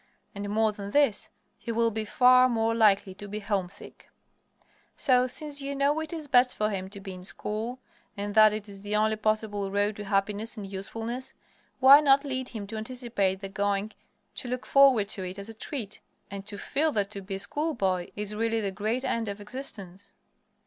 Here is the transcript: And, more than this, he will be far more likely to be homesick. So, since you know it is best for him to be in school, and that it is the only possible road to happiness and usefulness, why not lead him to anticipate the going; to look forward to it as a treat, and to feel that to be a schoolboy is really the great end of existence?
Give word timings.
And, 0.33 0.49
more 0.49 0.71
than 0.71 0.89
this, 0.89 1.29
he 1.59 1.71
will 1.71 1.91
be 1.91 2.05
far 2.05 2.49
more 2.49 2.73
likely 2.73 3.13
to 3.13 3.27
be 3.27 3.37
homesick. 3.39 4.09
So, 4.95 5.27
since 5.27 5.61
you 5.61 5.75
know 5.75 5.99
it 5.99 6.11
is 6.11 6.27
best 6.27 6.55
for 6.55 6.71
him 6.71 6.89
to 6.89 6.99
be 6.99 7.13
in 7.13 7.23
school, 7.23 7.77
and 8.17 8.33
that 8.33 8.51
it 8.51 8.67
is 8.67 8.81
the 8.81 8.95
only 8.95 9.15
possible 9.15 9.69
road 9.69 9.95
to 9.97 10.05
happiness 10.05 10.57
and 10.57 10.65
usefulness, 10.65 11.35
why 11.79 11.99
not 11.99 12.25
lead 12.25 12.49
him 12.49 12.65
to 12.65 12.77
anticipate 12.77 13.41
the 13.41 13.49
going; 13.49 13.91
to 14.33 14.47
look 14.49 14.65
forward 14.65 15.07
to 15.09 15.21
it 15.23 15.37
as 15.37 15.49
a 15.49 15.53
treat, 15.53 16.01
and 16.31 16.47
to 16.47 16.57
feel 16.57 16.91
that 16.93 17.11
to 17.11 17.21
be 17.21 17.35
a 17.35 17.39
schoolboy 17.39 18.07
is 18.15 18.33
really 18.33 18.59
the 18.59 18.71
great 18.71 19.05
end 19.05 19.27
of 19.29 19.39
existence? 19.39 20.13